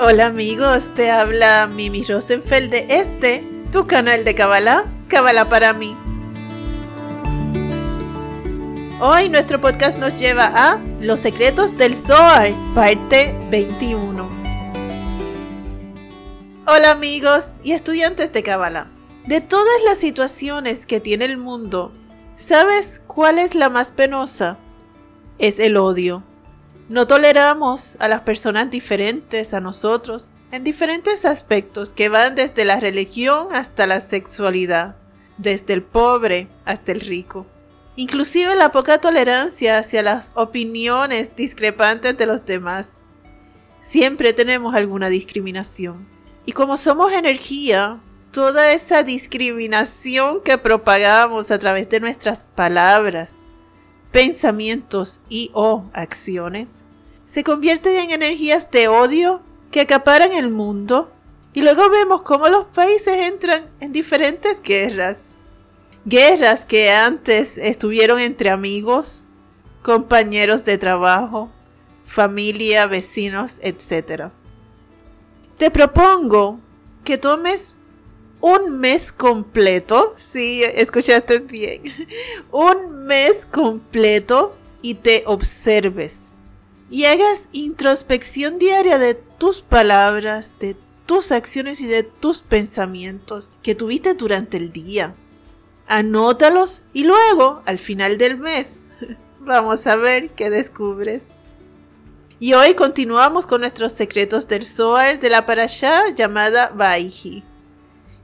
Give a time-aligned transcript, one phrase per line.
[0.00, 5.96] Hola amigos, te habla Mimi Rosenfeld de este, tu canal de Kabbalah, Kabbalah para mí.
[9.00, 14.17] Hoy nuestro podcast nos lleva a Los secretos del Zohar, parte 21.
[16.70, 18.88] Hola amigos y estudiantes de Kabbalah.
[19.26, 21.92] De todas las situaciones que tiene el mundo,
[22.34, 24.58] ¿sabes cuál es la más penosa?
[25.38, 26.22] Es el odio.
[26.90, 32.78] No toleramos a las personas diferentes a nosotros en diferentes aspectos que van desde la
[32.78, 34.96] religión hasta la sexualidad,
[35.38, 37.46] desde el pobre hasta el rico.
[37.96, 43.00] Inclusive la poca tolerancia hacia las opiniones discrepantes de los demás.
[43.80, 46.17] Siempre tenemos alguna discriminación.
[46.48, 48.00] Y como somos energía,
[48.32, 53.40] toda esa discriminación que propagamos a través de nuestras palabras,
[54.12, 56.86] pensamientos y o acciones
[57.22, 61.12] se convierten en energías de odio que acaparan el mundo
[61.52, 65.28] y luego vemos cómo los países entran en diferentes guerras.
[66.06, 69.24] Guerras que antes estuvieron entre amigos,
[69.82, 71.52] compañeros de trabajo,
[72.06, 74.30] familia, vecinos, etc.
[75.58, 76.60] Te propongo
[77.04, 77.76] que tomes
[78.40, 81.82] un mes completo, si escuchaste bien,
[82.52, 86.32] un mes completo y te observes
[86.90, 93.74] y hagas introspección diaria de tus palabras, de tus acciones y de tus pensamientos que
[93.74, 95.14] tuviste durante el día.
[95.86, 98.86] Anótalos y luego, al final del mes,
[99.40, 101.28] vamos a ver qué descubres.
[102.40, 107.42] Y hoy continuamos con nuestros secretos del Zohar de la parashá llamada Baihi.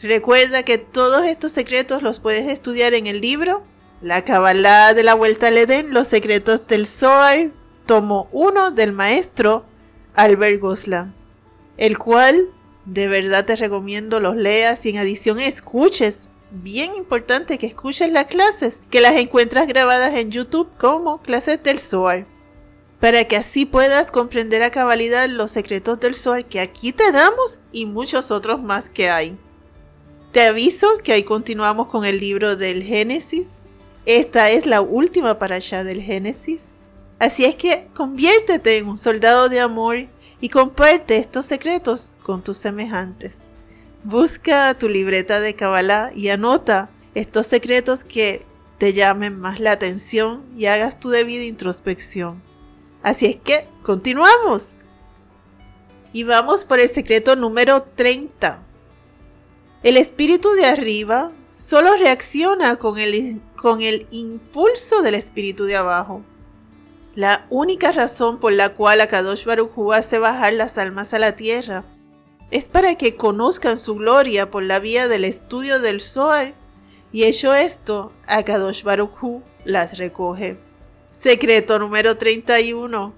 [0.00, 3.62] Recuerda que todos estos secretos los puedes estudiar en el libro
[4.00, 7.50] La Kabbalah de la Vuelta al Edén, los secretos del Zohar,
[7.84, 9.66] tomo 1 del maestro
[10.14, 11.12] Albert Gosla,
[11.76, 12.46] el cual
[12.86, 16.30] de verdad te recomiendo los leas y en adición escuches.
[16.50, 21.78] Bien importante que escuches las clases, que las encuentras grabadas en YouTube como clases del
[21.78, 22.24] SOAR,
[23.00, 27.60] para que así puedas comprender a cabalidad los secretos del SOAR que aquí te damos
[27.72, 29.36] y muchos otros más que hay.
[30.32, 33.62] Te aviso que hoy continuamos con el libro del Génesis.
[34.04, 36.74] Esta es la última para allá del Génesis.
[37.18, 40.06] Así es que conviértete en un soldado de amor
[40.40, 43.50] y comparte estos secretos con tus semejantes.
[44.04, 48.40] Busca tu libreta de Kabbalah y anota estos secretos que
[48.78, 52.47] te llamen más la atención y hagas tu debida introspección.
[53.02, 54.76] Así es que continuamos.
[56.12, 58.62] Y vamos por el secreto número 30.
[59.82, 66.22] El espíritu de arriba solo reacciona con el, con el impulso del espíritu de abajo.
[67.14, 71.34] La única razón por la cual Akadosh Baruj Hu hace bajar las almas a la
[71.36, 71.84] tierra
[72.50, 76.54] es para que conozcan su gloria por la vía del estudio del Zohar,
[77.12, 80.58] y hecho esto, Akadosh Baruj Hu las recoge.
[81.10, 83.14] Secreto número 31.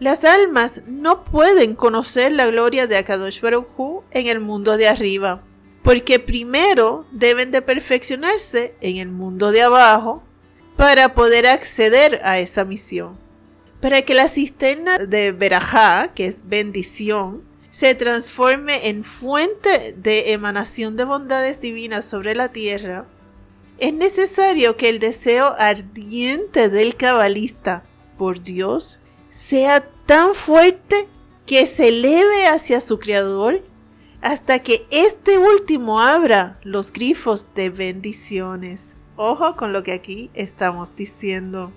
[0.00, 5.40] Las almas no pueden conocer la gloria de Akadosh Baruj en el mundo de arriba,
[5.84, 10.24] porque primero deben de perfeccionarse en el mundo de abajo
[10.76, 13.16] para poder acceder a esa misión.
[13.80, 20.96] Para que la cisterna de Berajá, que es bendición, se transforme en fuente de emanación
[20.96, 23.06] de bondades divinas sobre la tierra,
[23.82, 27.82] es necesario que el deseo ardiente del cabalista
[28.16, 31.08] por Dios sea tan fuerte
[31.46, 33.64] que se eleve hacia su Creador
[34.20, 38.96] hasta que este último abra los grifos de bendiciones.
[39.16, 41.72] Ojo con lo que aquí estamos diciendo.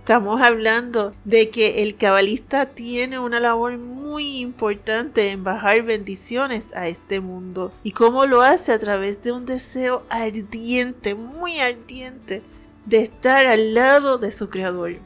[0.00, 6.88] Estamos hablando de que el cabalista tiene una labor muy importante en bajar bendiciones a
[6.88, 7.70] este mundo.
[7.84, 8.72] ¿Y cómo lo hace?
[8.72, 12.42] A través de un deseo ardiente, muy ardiente,
[12.86, 14.96] de estar al lado de su creador.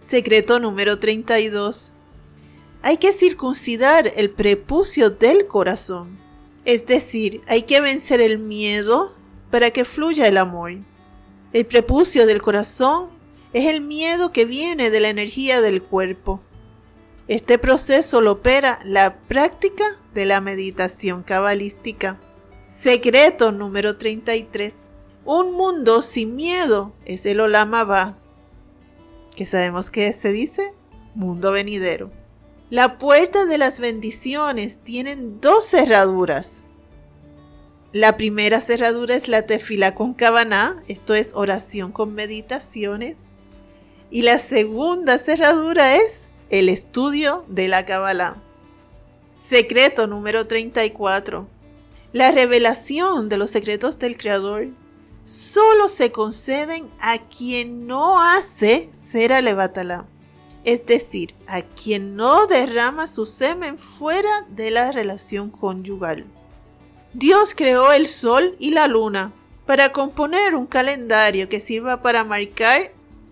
[0.00, 1.92] Secreto número 32.
[2.82, 6.18] Hay que circuncidar el prepucio del corazón.
[6.66, 9.14] Es decir, hay que vencer el miedo
[9.50, 10.74] para que fluya el amor.
[11.54, 13.18] El prepucio del corazón
[13.52, 16.40] es el miedo que viene de la energía del cuerpo.
[17.28, 22.18] Este proceso lo opera la práctica de la meditación cabalística.
[22.68, 24.90] Secreto número 33.
[25.24, 28.16] Un mundo sin miedo es el Olama
[29.36, 30.74] que sabemos que se dice
[31.14, 32.10] mundo venidero.
[32.68, 36.64] La puerta de las bendiciones tienen dos cerraduras.
[37.92, 43.34] La primera cerradura es la tefila con cabana, esto es oración con meditaciones.
[44.10, 48.36] Y la segunda cerradura es el estudio de la Kabbalah.
[49.32, 51.46] Secreto número 34.
[52.12, 54.66] La revelación de los secretos del Creador
[55.22, 60.06] solo se conceden a quien no hace ser alevatala,
[60.64, 66.26] es decir, a quien no derrama su semen fuera de la relación conyugal.
[67.12, 69.32] Dios creó el sol y la luna
[69.66, 72.90] para componer un calendario que sirva para marcar,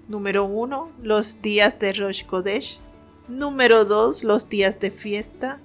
[0.08, 2.80] número uno, los días de Rosh Kodesh,
[3.28, 5.60] número dos, los días de fiesta,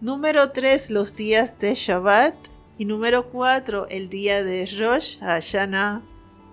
[0.00, 2.34] número tres, los días de Shabbat,
[2.78, 6.00] y número 4, el día de Rosh Hashanah.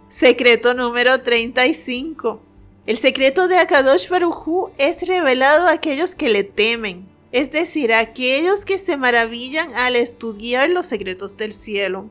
[0.10, 2.42] Secreto número 35.
[2.88, 8.00] El secreto de Akadosh Baruchu es revelado a aquellos que le temen, es decir, a
[8.00, 12.10] aquellos que se maravillan al estudiar los secretos del cielo.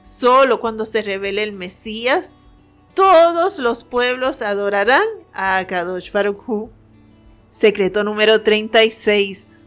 [0.00, 2.34] Solo cuando se revele el Mesías,
[2.94, 6.70] todos los pueblos adorarán a Akadosh Baruchu.
[7.50, 9.62] Secreto número 36.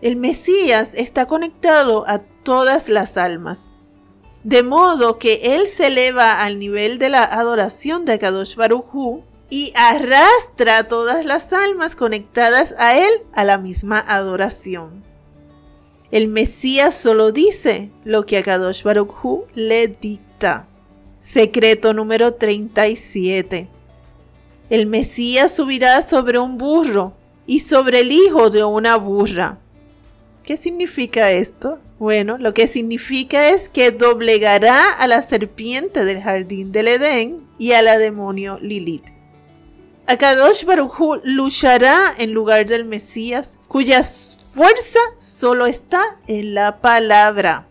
[0.00, 3.72] El Mesías está conectado a todas las almas.
[4.42, 9.72] De modo que él se eleva al nivel de la adoración de Kadosh Baruchu y
[9.76, 15.04] arrastra a todas las almas conectadas a él a la misma adoración.
[16.10, 20.66] El Mesías solo dice lo que Kadosh Baruchu le dicta.
[21.22, 23.68] Secreto número 37.
[24.70, 27.12] El Mesías subirá sobre un burro
[27.46, 29.60] y sobre el hijo de una burra.
[30.42, 31.78] ¿Qué significa esto?
[32.00, 37.70] Bueno, lo que significa es que doblegará a la serpiente del jardín del Edén y
[37.70, 39.10] a la demonio Lilith.
[40.08, 47.68] Akadosh Baruj luchará en lugar del Mesías, cuya fuerza solo está en la palabra.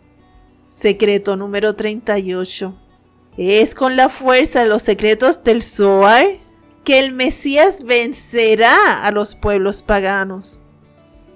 [0.70, 2.81] Secreto número 38.
[3.38, 6.26] Es con la fuerza de los secretos del Zohar
[6.84, 10.60] que el Mesías vencerá a los pueblos paganos.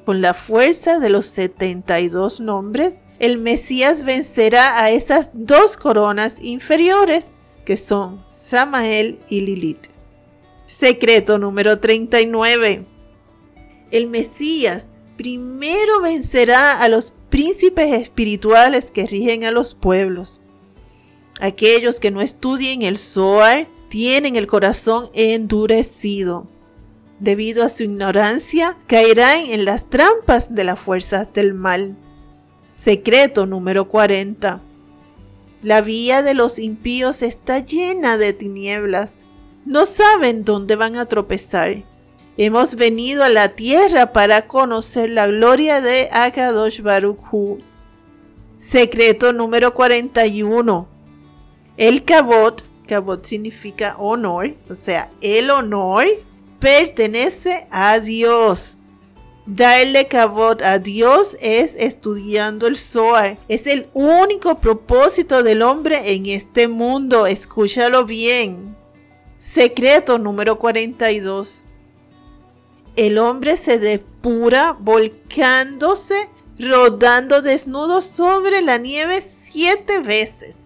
[0.05, 7.33] Con la fuerza de los 72 nombres, el Mesías vencerá a esas dos coronas inferiores
[7.63, 9.87] que son Samael y Lilith.
[10.65, 12.85] Secreto número 39.
[13.91, 20.41] El Mesías primero vencerá a los príncipes espirituales que rigen a los pueblos.
[21.39, 26.47] Aquellos que no estudien el Zohar tienen el corazón endurecido
[27.19, 31.95] debido a su ignorancia, caerán en las trampas de las fuerzas del mal.
[32.65, 34.61] Secreto número 40.
[35.61, 39.25] La vía de los impíos está llena de tinieblas.
[39.65, 41.83] No saben dónde van a tropezar.
[42.37, 47.19] Hemos venido a la tierra para conocer la gloria de Akadosh Baruch
[48.57, 50.94] Secreto número 41.
[51.77, 56.05] El cabot, cabot significa honor, o sea, el honor
[56.59, 58.77] pertenece a Dios.
[59.45, 63.37] Darle cabot a Dios es estudiando el Zohar.
[63.47, 67.27] Es el único propósito del hombre en este mundo.
[67.27, 68.75] Escúchalo bien.
[69.37, 71.65] Secreto número 42.
[72.95, 80.64] El hombre se depura volcándose, rodando desnudo sobre la nieve siete veces.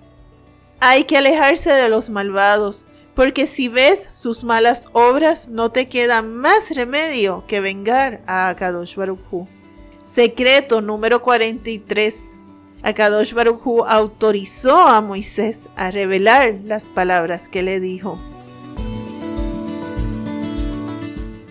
[0.81, 6.21] Hay que alejarse de los malvados, porque si ves sus malas obras, no te queda
[6.21, 9.45] más remedio que vengar a Akadosh Baruchu.
[10.01, 12.39] Secreto número 43.
[12.81, 18.17] Akadosh Baruchu autorizó a Moisés a revelar las palabras que le dijo.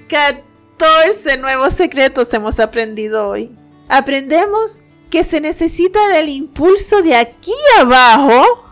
[0.09, 3.55] 14 nuevos secretos hemos aprendido hoy.
[3.91, 4.81] Aprendemos
[5.11, 8.68] que se necesita del impulso de aquí abajo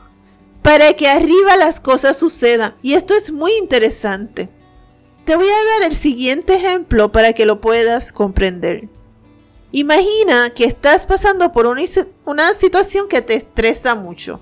[0.67, 2.75] para que arriba las cosas sucedan.
[2.83, 4.49] Y esto es muy interesante.
[5.25, 8.89] Te voy a dar el siguiente ejemplo para que lo puedas comprender.
[9.71, 14.41] Imagina que estás pasando por una, situación que te estresa mucho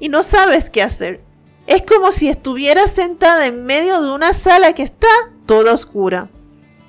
[0.00, 1.20] y no sabes qué hacer.
[1.66, 5.08] Es como si estuvieras sentada en medio de una sala que está
[5.44, 6.30] toda oscura.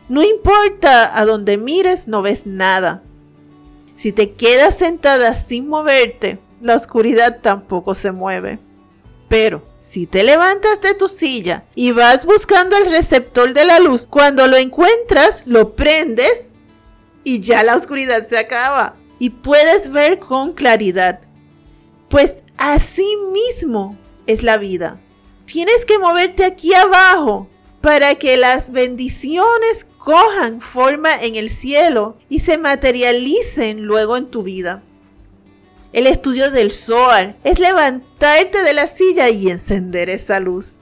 [0.07, 3.03] No importa a dónde mires, no ves nada.
[3.95, 8.68] Si te quedas sentada sin moverte, la oscuridad tampoco se mueve.
[9.29, 14.07] Pero si te levantas de tu silla y vas buscando el receptor de la luz,
[14.07, 16.55] cuando lo encuentras, lo prendes
[17.23, 21.21] y ya la oscuridad se acaba y puedes ver con claridad.
[22.09, 24.99] Pues así mismo es la vida.
[25.45, 27.47] Tienes que moverte aquí abajo
[27.81, 34.41] para que las bendiciones cojan forma en el cielo y se materialicen luego en tu
[34.41, 34.83] vida.
[35.91, 40.77] El estudio del Zohar es levantarte de la silla y encender esa luz.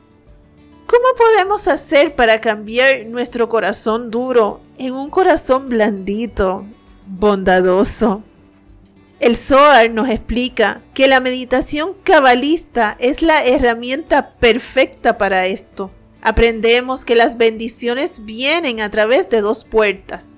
[0.86, 6.66] ¿Cómo podemos hacer para cambiar nuestro corazón duro en un corazón blandito,
[7.06, 8.22] bondadoso?
[9.22, 15.90] El Zohar nos explica que la meditación cabalista es la herramienta perfecta para esto.
[16.22, 20.37] Aprendemos que las bendiciones vienen a través de dos puertas.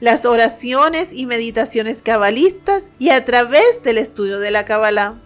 [0.00, 5.20] Las oraciones y meditaciones cabalistas y a través del estudio de la Kabbalah.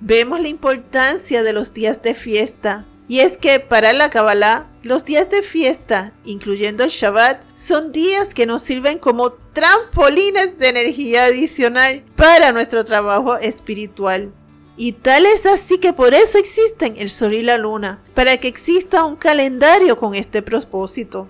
[0.00, 5.04] Vemos la importancia de los días de fiesta, y es que para la Kabbalah, los
[5.04, 11.26] días de fiesta, incluyendo el Shabbat, son días que nos sirven como trampolines de energía
[11.26, 14.32] adicional para nuestro trabajo espiritual.
[14.76, 18.48] Y tal es así que por eso existen el Sol y la Luna, para que
[18.48, 21.28] exista un calendario con este propósito.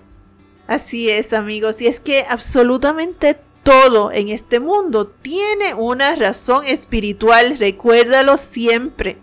[0.71, 7.57] Así es amigos, y es que absolutamente todo en este mundo tiene una razón espiritual,
[7.57, 9.17] recuérdalo siempre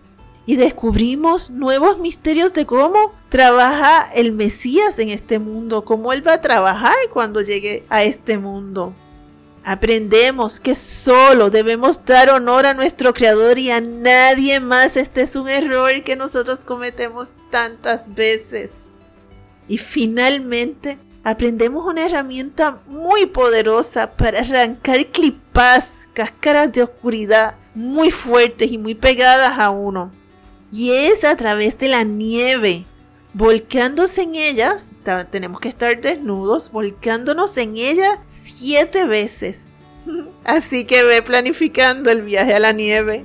[0.44, 6.34] y descubrimos nuevos misterios de cómo trabaja el Mesías en este mundo, cómo Él va
[6.34, 8.92] a trabajar cuando llegue a este mundo.
[9.64, 14.98] Aprendemos que solo debemos dar honor a nuestro Creador y a nadie más.
[14.98, 18.82] Este es un error que nosotros cometemos tantas veces.
[19.66, 20.98] Y finalmente,
[21.28, 28.94] aprendemos una herramienta muy poderosa para arrancar clipas, cáscaras de oscuridad muy fuertes y muy
[28.94, 30.11] pegadas a uno
[30.73, 32.87] y es a través de la nieve.
[33.35, 34.88] Volcándose en ellas,
[35.30, 39.66] tenemos que estar desnudos, volcándonos en ella siete veces.
[40.44, 43.25] Así que ve planificando el viaje a la nieve.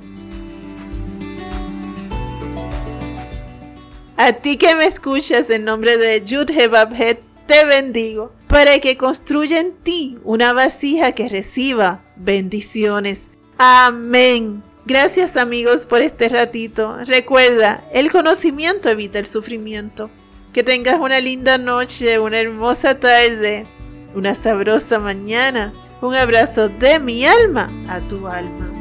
[4.16, 9.60] A ti que me escuchas en nombre de Yud Hebabhet, te bendigo para que construya
[9.60, 13.30] en ti una vasija que reciba bendiciones.
[13.58, 14.62] Amén.
[14.86, 16.98] Gracias amigos por este ratito.
[17.06, 20.10] Recuerda, el conocimiento evita el sufrimiento.
[20.52, 23.66] Que tengas una linda noche, una hermosa tarde,
[24.14, 25.72] una sabrosa mañana.
[26.00, 28.73] Un abrazo de mi alma a tu alma.